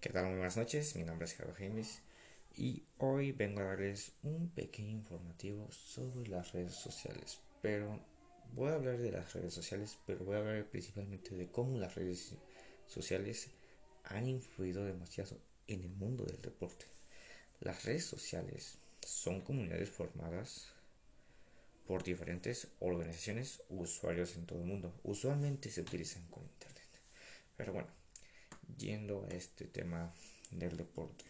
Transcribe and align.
¿Qué 0.00 0.08
tal? 0.08 0.24
Muy 0.24 0.36
buenas 0.36 0.56
noches, 0.56 0.96
mi 0.96 1.04
nombre 1.04 1.26
es 1.26 1.34
Gerardo 1.34 1.54
James 1.58 2.00
y 2.56 2.84
hoy 2.96 3.32
vengo 3.32 3.60
a 3.60 3.64
darles 3.64 4.12
un 4.22 4.48
pequeño 4.48 4.92
informativo 4.92 5.70
sobre 5.70 6.26
las 6.30 6.52
redes 6.52 6.72
sociales. 6.72 7.38
Pero 7.60 8.00
voy 8.54 8.70
a 8.70 8.76
hablar 8.76 8.96
de 8.96 9.12
las 9.12 9.34
redes 9.34 9.52
sociales, 9.52 9.98
pero 10.06 10.24
voy 10.24 10.36
a 10.36 10.38
hablar 10.38 10.64
principalmente 10.70 11.34
de 11.34 11.50
cómo 11.50 11.76
las 11.76 11.96
redes 11.96 12.32
sociales 12.86 13.50
han 14.04 14.26
influido 14.26 14.86
demasiado 14.86 15.36
en 15.66 15.82
el 15.82 15.90
mundo 15.90 16.24
del 16.24 16.40
deporte. 16.40 16.86
Las 17.60 17.84
redes 17.84 18.06
sociales 18.06 18.78
son 19.02 19.42
comunidades 19.42 19.90
formadas 19.90 20.72
por 21.86 22.04
diferentes 22.04 22.68
organizaciones 22.78 23.62
usuarios 23.68 24.34
en 24.36 24.46
todo 24.46 24.60
el 24.60 24.64
mundo. 24.64 24.98
Usualmente 25.02 25.70
se 25.70 25.82
utilizan 25.82 26.26
con 26.30 26.42
internet. 26.42 26.88
Pero 27.58 27.74
bueno, 27.74 27.99
yendo 28.76 29.24
a 29.24 29.34
este 29.34 29.66
tema 29.66 30.12
del 30.50 30.76
deporte. 30.76 31.24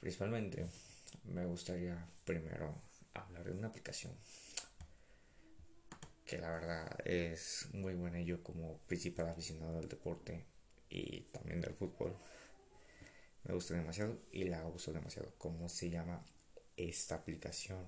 Principalmente 0.00 0.66
me 1.24 1.44
gustaría 1.46 2.06
primero 2.24 2.74
hablar 3.14 3.44
de 3.44 3.52
una 3.52 3.68
aplicación 3.68 4.12
que 6.26 6.38
la 6.38 6.50
verdad 6.50 6.98
es 7.06 7.68
muy 7.72 7.94
buena 7.94 8.20
yo 8.20 8.42
como 8.42 8.78
principal 8.88 9.28
aficionado 9.28 9.78
del 9.78 9.88
deporte 9.88 10.44
y 10.90 11.20
también 11.32 11.60
del 11.60 11.72
fútbol. 11.72 12.16
Me 13.44 13.54
gusta 13.54 13.74
demasiado 13.74 14.18
y 14.32 14.44
la 14.44 14.66
uso 14.66 14.92
demasiado. 14.92 15.32
¿Cómo 15.38 15.68
se 15.68 15.88
llama 15.88 16.24
esta 16.76 17.14
aplicación 17.14 17.78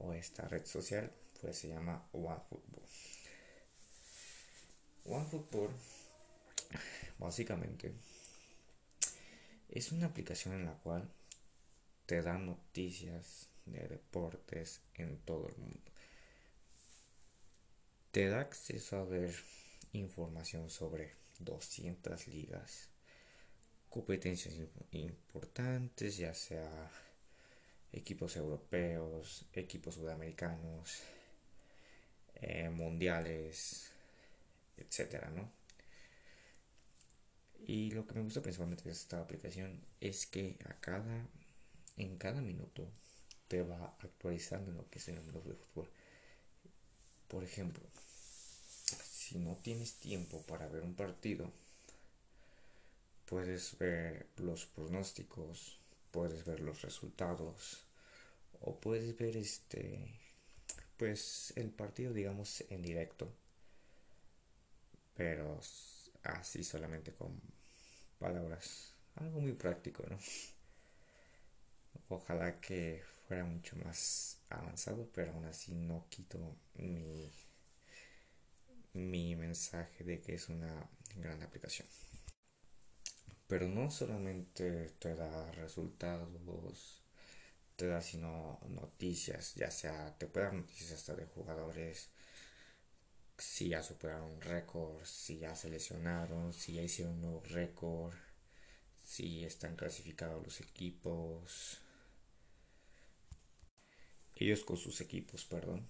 o 0.00 0.12
esta 0.12 0.48
red 0.48 0.66
social? 0.66 1.12
Pues 1.40 1.56
se 1.56 1.68
llama 1.68 2.08
OneFootball. 2.12 2.82
OneFootball 5.04 5.70
básicamente 7.18 7.94
es 9.68 9.92
una 9.92 10.06
aplicación 10.06 10.54
en 10.54 10.66
la 10.66 10.74
cual 10.74 11.08
te 12.06 12.22
da 12.22 12.38
noticias 12.38 13.48
de 13.66 13.86
deportes 13.88 14.80
en 14.94 15.18
todo 15.18 15.48
el 15.48 15.56
mundo. 15.56 15.90
Te 18.12 18.28
da 18.28 18.40
acceso 18.40 18.96
a 18.96 19.04
ver 19.04 19.34
información 19.92 20.70
sobre 20.70 21.14
200 21.40 22.28
ligas, 22.28 22.88
competencias 23.90 24.54
importantes, 24.92 26.16
ya 26.16 26.32
sea 26.32 26.90
equipos 27.92 28.36
europeos, 28.36 29.44
equipos 29.52 29.94
sudamericanos, 29.94 31.02
eh, 32.36 32.70
mundiales, 32.70 33.90
etcétera, 34.76 35.30
¿no? 35.30 35.50
Y 37.66 37.90
lo 37.90 38.06
que 38.06 38.14
me 38.14 38.22
gusta 38.22 38.40
principalmente 38.42 38.84
de 38.84 38.92
esta 38.92 39.20
aplicación 39.20 39.80
es 40.00 40.26
que 40.26 40.56
a 40.64 40.74
cada, 40.74 41.26
en 41.96 42.16
cada 42.16 42.40
minuto 42.40 42.88
te 43.48 43.62
va 43.62 43.96
actualizando 43.98 44.70
lo 44.70 44.88
que 44.88 45.00
es 45.00 45.08
el 45.08 45.20
mundo 45.20 45.40
de 45.40 45.54
fútbol. 45.54 45.90
Por 47.26 47.42
ejemplo, 47.42 47.82
si 49.02 49.38
no 49.38 49.56
tienes 49.56 49.94
tiempo 49.94 50.42
para 50.42 50.68
ver 50.68 50.84
un 50.84 50.94
partido, 50.94 51.50
puedes 53.24 53.76
ver 53.78 54.26
los 54.36 54.66
pronósticos, 54.66 55.80
puedes 56.12 56.44
ver 56.44 56.60
los 56.60 56.82
resultados 56.82 57.84
o 58.60 58.78
puedes 58.78 59.16
ver 59.18 59.36
este 59.36 60.08
pues 60.96 61.52
el 61.56 61.68
partido 61.70 62.14
digamos 62.14 62.64
en 62.70 62.80
directo 62.80 63.30
pero 65.14 65.60
así 66.26 66.64
solamente 66.64 67.12
con 67.12 67.40
palabras. 68.18 68.94
Algo 69.16 69.40
muy 69.40 69.52
práctico, 69.52 70.04
¿no? 70.08 70.18
Ojalá 72.08 72.60
que 72.60 73.02
fuera 73.26 73.44
mucho 73.44 73.76
más 73.76 74.38
avanzado, 74.50 75.08
pero 75.12 75.32
aún 75.32 75.46
así 75.46 75.74
no 75.74 76.06
quito 76.08 76.38
mi, 76.74 77.30
mi 78.92 79.34
mensaje 79.36 80.04
de 80.04 80.20
que 80.20 80.34
es 80.34 80.48
una 80.48 80.88
gran 81.16 81.42
aplicación. 81.42 81.88
Pero 83.46 83.68
no 83.68 83.90
solamente 83.90 84.90
te 84.98 85.14
da 85.14 85.50
resultados, 85.52 86.30
te 87.76 87.86
da 87.86 88.00
sino 88.00 88.58
noticias, 88.68 89.54
ya 89.54 89.70
sea 89.70 90.16
te 90.18 90.26
puede 90.26 90.46
dar 90.46 90.54
noticias 90.54 90.92
hasta 90.92 91.14
de 91.14 91.26
jugadores 91.26 92.10
si 93.38 93.68
ya 93.68 93.82
superaron 93.82 94.40
récord, 94.40 95.04
si 95.04 95.38
ya 95.38 95.54
se 95.54 95.68
lesionaron, 95.70 96.52
si 96.52 96.74
ya 96.74 96.82
hicieron 96.82 97.14
un 97.14 97.20
nuevo 97.22 97.42
récord, 97.50 98.14
si 99.04 99.44
están 99.44 99.76
clasificados 99.76 100.42
los 100.42 100.60
equipos, 100.60 101.80
ellos 104.34 104.64
con 104.64 104.76
sus 104.76 105.00
equipos, 105.00 105.44
perdón. 105.44 105.88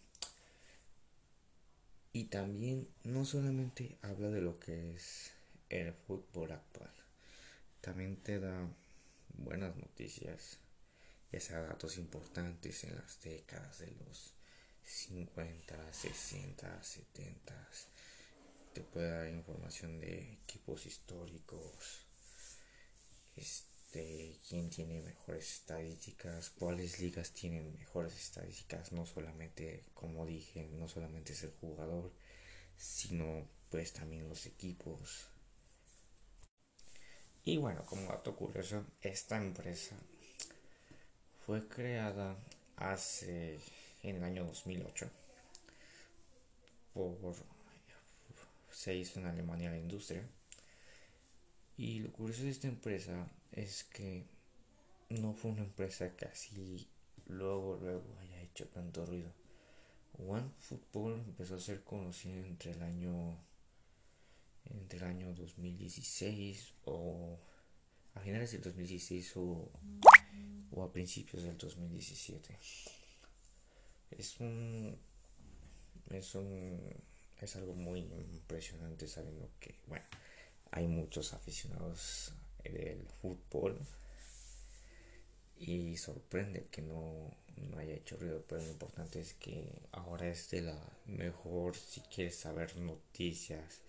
Y 2.12 2.24
también 2.24 2.88
no 3.04 3.24
solamente 3.24 3.98
habla 4.02 4.30
de 4.30 4.40
lo 4.40 4.58
que 4.58 4.94
es 4.94 5.32
el 5.68 5.92
fútbol 5.92 6.52
actual, 6.52 6.92
también 7.80 8.16
te 8.16 8.40
da 8.40 8.68
buenas 9.34 9.76
noticias, 9.76 10.58
ya 11.30 11.40
sea 11.40 11.60
datos 11.60 11.98
importantes 11.98 12.84
en 12.84 12.96
las 12.96 13.20
décadas 13.20 13.78
de 13.80 13.90
los 14.06 14.35
50, 14.86 15.92
60, 15.92 16.82
70. 16.82 17.69
Te 18.72 18.82
puede 18.82 19.10
dar 19.10 19.28
información 19.28 19.98
de 19.98 20.32
equipos 20.32 20.86
históricos. 20.86 22.06
Este, 23.34 24.38
quién 24.48 24.70
tiene 24.70 25.00
mejores 25.02 25.54
estadísticas, 25.54 26.50
cuáles 26.50 27.00
ligas 27.00 27.32
tienen 27.32 27.76
mejores 27.76 28.16
estadísticas, 28.16 28.92
no 28.92 29.06
solamente, 29.06 29.84
como 29.92 30.25
dije, 30.25 30.69
no 30.72 30.88
solamente 30.88 31.32
es 31.32 31.42
el 31.42 31.52
jugador, 31.60 32.12
sino 32.76 33.48
pues 33.70 33.92
también 33.92 34.28
los 34.28 34.46
equipos. 34.46 35.28
Y 37.44 37.58
bueno, 37.58 37.84
como 37.86 38.08
dato 38.08 38.36
curioso, 38.36 38.84
esta 39.00 39.36
empresa 39.36 39.96
fue 41.44 41.66
creada 41.69 42.36
hace 42.76 43.60
en 44.11 44.17
el 44.17 44.25
año 44.25 44.44
2008. 44.44 45.11
Por, 46.94 47.34
se 48.71 48.94
hizo 48.94 49.21
en 49.21 49.27
Alemania 49.27 49.71
la 49.71 49.78
industria. 49.78 50.22
Y 51.77 51.99
lo 52.00 52.12
curioso 52.12 52.44
de 52.44 52.50
esta 52.50 52.69
empresa 52.69 53.28
es 53.53 53.84
que 53.84 54.25
no 55.11 55.34
fue 55.34 55.50
una 55.50 55.62
empresa 55.62 56.17
que 56.17 56.27
así 56.27 56.89
luego, 57.27 57.78
luego 57.83 58.05
haya 58.21 58.41
hecho 58.43 58.67
tanto 58.69 59.05
ruido. 59.05 59.31
One 60.19 60.50
Football 60.61 61.15
empezó 61.27 61.56
a 61.56 61.61
ser 61.61 61.83
conocido 61.84 62.44
entre 62.47 62.73
el 62.73 62.83
año 62.83 63.37
entre 64.65 64.99
el 64.99 65.05
año 65.05 65.33
2016 65.34 66.73
o 66.87 67.38
a 68.15 68.21
finales 68.21 68.50
del 68.50 68.62
2016 68.62 69.37
o, 69.37 69.69
o 70.73 70.83
a 70.83 70.93
principios 70.93 71.44
del 71.44 71.56
2017 71.56 72.59
es 74.11 74.41
un 74.41 74.99
es 76.11 76.34
un 76.34 76.81
es 77.41 77.56
algo 77.56 77.75
muy 77.75 78.00
impresionante 78.00 79.06
sabiendo 79.09 79.50
que 79.61 79.75
bueno 79.87 80.05
hay 80.71 80.87
muchos 80.87 81.33
aficionados 81.33 82.33
del 82.65 83.06
fútbol 83.21 83.78
y 85.59 85.97
sorprende 85.97 86.67
que 86.71 86.83
no, 86.83 87.34
no 87.56 87.78
haya 87.78 87.94
hecho 87.94 88.17
ruido 88.17 88.44
pero 88.47 88.62
lo 88.62 88.71
importante 88.71 89.21
es 89.21 89.34
que 89.34 89.83
ahora 89.93 90.28
es 90.28 90.50
de 90.50 90.62
la 90.62 90.78
mejor 91.06 91.77
si 91.77 92.00
quieres 92.03 92.37
saber 92.37 92.77
noticias 92.77 93.81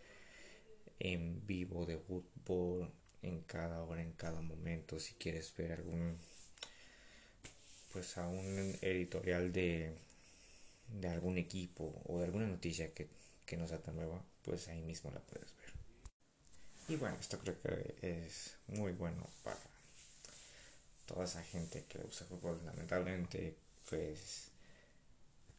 en 1.00 1.46
vivo 1.46 1.86
de 1.86 1.98
fútbol 1.98 2.92
en 3.22 3.42
cada 3.42 3.84
hora 3.84 4.02
en 4.02 4.14
cada 4.14 4.42
momento 4.42 5.00
si 5.00 5.16
quieres 5.16 5.54
ver 5.58 5.74
algún 5.74 6.18
pues 7.92 8.18
a 8.18 8.28
un 8.28 8.78
editorial 8.82 9.52
de 9.52 10.07
de 10.88 11.10
algún 11.10 11.38
equipo 11.38 12.02
o 12.06 12.20
de 12.20 12.26
alguna 12.26 12.48
noticia 12.48 12.94
que, 12.94 13.08
que 13.46 13.58
no 13.58 13.68
sea 13.68 13.82
tan 13.82 13.96
nueva, 13.96 14.24
pues 14.44 14.68
ahí 14.68 14.82
mismo 14.82 15.12
la 15.12 15.20
puedes 15.20 15.56
ver. 15.56 15.74
Y 16.90 16.96
bueno, 16.96 17.18
esto 17.20 17.38
creo 17.40 17.60
que 17.62 17.96
es 18.02 18.56
muy 18.68 18.94
bueno 18.94 19.28
para 19.44 19.60
toda 21.06 21.26
esa 21.26 21.44
gente 21.44 21.86
que 21.86 22.00
usa 22.00 22.28
fútbol. 22.28 22.62
Lamentablemente, 22.66 23.58
pues 23.90 24.52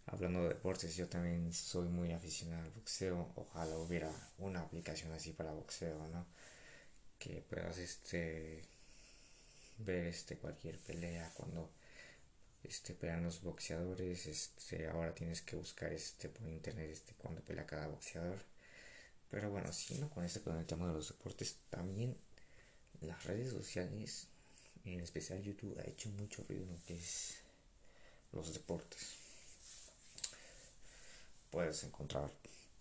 hablando 0.06 0.42
de 0.42 0.50
deportes, 0.50 0.96
yo 0.96 1.08
también 1.08 1.52
soy 1.52 1.88
muy 1.88 2.12
aficionado 2.12 2.62
al 2.62 2.70
boxeo. 2.70 3.32
Ojalá 3.36 3.76
hubiera 3.76 4.10
una 4.38 4.60
aplicación 4.60 5.12
así 5.12 5.32
para 5.32 5.52
boxeo, 5.52 6.06
¿no? 6.08 6.26
Que 7.18 7.42
puedas 7.42 7.76
este 7.78 8.64
ver 9.78 10.06
este 10.06 10.38
cualquier 10.38 10.78
pelea 10.78 11.32
cuando 11.34 11.70
este 12.64 12.94
pelean 12.94 13.24
los 13.24 13.40
boxeadores 13.42 14.26
este 14.26 14.88
ahora 14.88 15.14
tienes 15.14 15.42
que 15.42 15.56
buscar 15.56 15.92
este 15.92 16.28
por 16.28 16.46
internet 16.48 16.90
este 16.90 17.14
cuando 17.14 17.40
pelea 17.42 17.66
cada 17.66 17.86
boxeador. 17.88 18.38
Pero 19.30 19.50
bueno 19.50 19.72
siguiendo 19.72 20.08
con 20.10 20.24
este 20.24 20.40
con 20.40 20.56
el 20.56 20.66
tema 20.66 20.86
de 20.88 20.94
los 20.94 21.08
deportes 21.08 21.58
también 21.70 22.16
las 23.00 23.24
redes 23.24 23.52
sociales, 23.52 24.26
en 24.84 25.00
especial 25.00 25.42
YouTube, 25.42 25.78
ha 25.78 25.88
hecho 25.88 26.08
mucho 26.10 26.44
ruido 26.48 26.64
en 26.64 26.72
lo 26.72 26.82
que 26.84 26.96
es 26.96 27.38
los 28.32 28.52
deportes. 28.52 29.16
Puedes 31.50 31.84
encontrar 31.84 32.30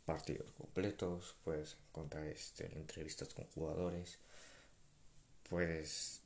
partidos 0.06 0.52
completos, 0.52 1.36
puedes 1.44 1.78
encontrar 1.90 2.26
este, 2.28 2.66
entrevistas 2.78 3.34
con 3.34 3.46
jugadores, 3.48 4.18
puedes, 5.50 6.22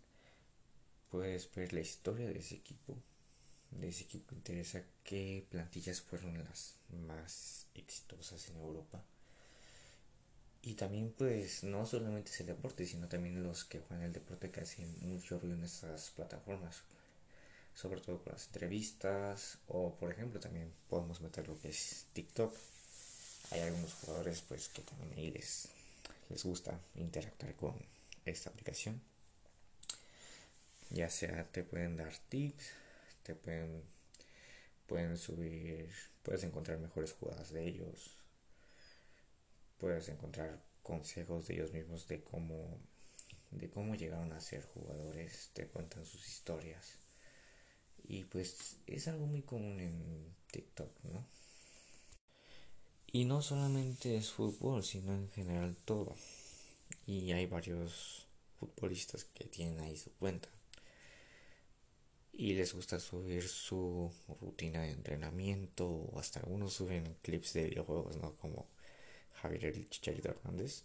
puedes 1.09 1.53
ver 1.53 1.73
la 1.73 1.81
historia 1.81 2.27
de 2.27 2.39
ese 2.39 2.55
equipo, 2.55 2.95
de 3.71 3.89
ese 3.89 4.03
equipo 4.03 4.35
interesa 4.35 4.83
qué 5.03 5.45
plantillas 5.49 6.01
fueron 6.01 6.37
las 6.43 6.75
más 7.07 7.67
exitosas 7.75 8.49
en 8.49 8.57
Europa. 8.57 9.03
Y 10.61 10.75
también 10.75 11.13
pues 11.17 11.63
no 11.63 11.85
solamente 11.85 12.29
es 12.31 12.39
el 12.41 12.47
deporte, 12.47 12.85
sino 12.85 13.07
también 13.07 13.41
los 13.41 13.65
que 13.65 13.79
juegan 13.79 14.05
el 14.05 14.13
deporte 14.13 14.51
que 14.51 14.61
hacen 14.61 14.95
mucho 15.01 15.39
ruido 15.39 15.55
en 15.55 15.63
estas 15.63 16.11
plataformas. 16.11 16.83
Sobre 17.73 18.01
todo 18.01 18.21
con 18.21 18.33
las 18.33 18.47
entrevistas 18.47 19.57
o 19.67 19.95
por 19.95 20.11
ejemplo 20.11 20.39
también 20.39 20.71
podemos 20.89 21.21
meter 21.21 21.47
lo 21.47 21.59
que 21.59 21.69
es 21.69 22.05
TikTok 22.13 22.53
hay 23.51 23.61
algunos 23.61 23.93
jugadores 23.93 24.41
pues 24.41 24.69
que 24.69 24.81
también 24.81 25.13
ahí 25.17 25.31
les, 25.31 25.67
les 26.29 26.43
gusta 26.43 26.79
interactuar 26.95 27.55
con 27.55 27.75
esta 28.25 28.49
aplicación 28.49 29.01
ya 30.89 31.09
sea 31.09 31.45
te 31.51 31.63
pueden 31.63 31.97
dar 31.97 32.13
tips 32.29 32.80
pueden 33.35 33.83
pueden 34.87 35.17
subir 35.17 35.89
puedes 36.23 36.43
encontrar 36.43 36.79
mejores 36.79 37.13
jugadas 37.13 37.51
de 37.51 37.67
ellos 37.67 38.17
puedes 39.77 40.09
encontrar 40.09 40.63
consejos 40.83 41.47
de 41.47 41.55
ellos 41.55 41.71
mismos 41.71 42.07
de 42.07 42.23
cómo 42.23 42.79
de 43.51 43.69
cómo 43.69 43.95
llegaron 43.95 44.31
a 44.33 44.39
ser 44.39 44.63
jugadores 44.63 45.51
te 45.53 45.67
cuentan 45.67 46.05
sus 46.05 46.27
historias 46.27 46.97
y 48.03 48.23
pues 48.25 48.77
es 48.87 49.07
algo 49.07 49.25
muy 49.25 49.41
común 49.43 49.79
en 49.79 50.35
TikTok 50.51 50.91
no 51.03 51.25
y 53.13 53.25
no 53.25 53.41
solamente 53.41 54.15
es 54.15 54.31
fútbol, 54.31 54.85
sino 54.85 55.13
en 55.13 55.29
general 55.31 55.75
todo. 55.83 56.15
Y 57.05 57.33
hay 57.33 57.45
varios 57.45 58.25
futbolistas 58.57 59.25
que 59.25 59.43
tienen 59.43 59.81
ahí 59.81 59.97
su 59.97 60.13
cuenta. 60.13 60.47
Y 62.33 62.53
les 62.53 62.73
gusta 62.73 62.99
subir 62.99 63.47
su 63.47 64.11
rutina 64.41 64.81
de 64.81 64.91
entrenamiento 64.91 65.87
o 65.87 66.19
hasta 66.19 66.39
algunos 66.39 66.73
suben 66.73 67.17
clips 67.21 67.53
de 67.53 67.65
videojuegos, 67.65 68.17
¿no? 68.17 68.35
Como 68.37 68.67
Javier 69.33 69.65
el 69.65 69.89
Chicharito 69.89 70.29
Hernández. 70.29 70.83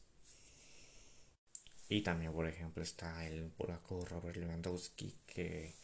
Y 1.88 2.02
también, 2.02 2.32
por 2.32 2.46
ejemplo, 2.48 2.82
está 2.82 3.26
el 3.26 3.48
polaco 3.50 4.04
Robert 4.04 4.36
Lewandowski 4.36 5.14
que 5.26 5.74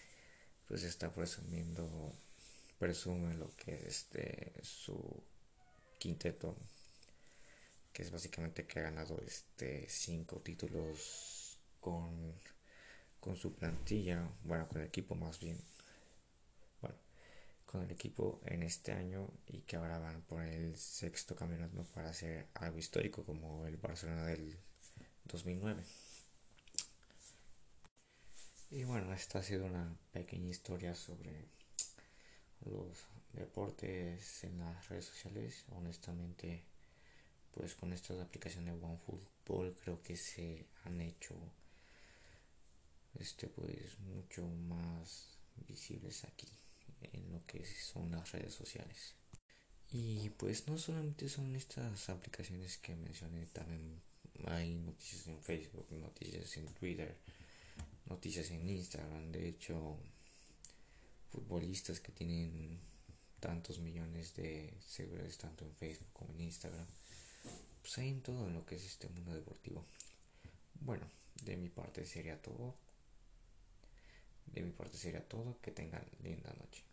pues 0.67 0.83
está 0.83 1.13
presumiendo, 1.13 2.13
presume 2.79 3.35
lo 3.35 3.55
que 3.57 3.75
es 3.75 3.85
este, 3.85 4.53
su 4.63 5.23
quinteto 5.99 6.57
que 7.93 8.03
es 8.03 8.11
básicamente 8.11 8.67
que 8.67 8.81
ha 8.81 8.83
ganado 8.83 9.21
este 9.27 9.87
cinco 9.89 10.41
títulos 10.41 11.59
con, 11.81 12.35
con 13.23 13.37
su 13.37 13.55
plantilla, 13.55 14.29
bueno, 14.43 14.67
con 14.67 14.81
el 14.81 14.89
equipo 14.89 15.15
más 15.15 15.39
bien, 15.39 15.57
bueno, 16.81 16.97
con 17.65 17.83
el 17.83 17.91
equipo 17.93 18.41
en 18.45 18.65
este 18.65 18.91
año 18.91 19.31
y 19.47 19.61
que 19.61 19.77
ahora 19.77 20.01
van 20.01 20.23
por 20.23 20.43
el 20.43 20.77
sexto 20.77 21.37
campeonato 21.37 21.85
para 21.95 22.11
hacer 22.11 22.49
algo 22.55 22.79
histórico 22.79 23.25
como 23.25 23.65
el 23.65 23.77
Barcelona 23.77 24.27
del 24.27 24.59
2009. 25.27 25.85
Y 28.71 28.83
bueno, 28.83 29.13
esta 29.15 29.39
ha 29.39 29.43
sido 29.45 29.67
una 29.67 29.97
pequeña 30.11 30.51
historia 30.51 30.97
sobre 30.97 31.47
los 32.65 33.07
deportes 33.35 34.43
en 34.43 34.59
las 34.59 34.89
redes 34.89 35.05
sociales. 35.05 35.65
Honestamente, 35.71 36.65
pues 37.53 37.77
con 37.77 37.93
estas 37.93 38.19
aplicaciones 38.19 38.81
de 38.81 38.85
OneFootball 38.85 39.77
creo 39.77 40.03
que 40.03 40.17
se 40.17 40.67
han 40.83 41.01
hecho 41.01 41.37
este 43.19 43.49
pues 43.49 43.99
mucho 44.01 44.47
más 44.47 45.39
visibles 45.69 46.25
aquí 46.25 46.49
en 47.01 47.33
lo 47.33 47.45
que 47.47 47.65
son 47.65 48.11
las 48.11 48.31
redes 48.33 48.55
sociales. 48.55 49.15
Y 49.91 50.31
pues 50.31 50.67
no 50.69 50.79
solamente 50.79 51.29
son 51.29 51.55
estas 51.55 52.09
aplicaciones 52.09 52.79
que 52.79 52.97
mencioné, 52.97 53.47
también 53.47 54.01
hay 54.47 54.75
noticias 54.75 55.27
en 55.29 55.43
Facebook, 55.43 55.87
noticias 55.93 56.57
en 56.57 56.67
Twitter, 56.75 57.17
noticias 58.07 58.51
en 58.51 58.69
Instagram. 58.69 59.31
De 59.31 59.49
hecho, 59.49 59.99
futbolistas 61.31 62.01
que 62.01 62.13
tienen 62.13 62.81
tantos 63.41 63.81
millones 63.81 64.35
de 64.35 64.73
seguidores 64.81 65.37
tanto 65.37 65.65
en 65.65 65.75
Facebook 65.75 66.09
como 66.13 66.33
en 66.33 66.41
Instagram. 66.41 66.87
Pues 67.83 67.99
hay 67.99 68.11
en 68.11 68.23
todo 68.23 68.49
lo 68.49 68.65
que 68.65 68.77
es 68.77 68.85
este 68.85 69.09
mundo 69.09 69.35
deportivo. 69.35 69.85
Bueno, 70.81 71.07
de 71.43 71.57
mi 71.57 71.69
parte 71.69 72.05
sería 72.05 72.41
todo. 72.41 72.75
De 74.47 74.63
mi 74.63 74.71
parte 74.71 74.97
sería 74.97 75.27
todo. 75.27 75.59
Que 75.61 75.71
tengan 75.71 76.05
linda 76.23 76.53
noche. 76.59 76.85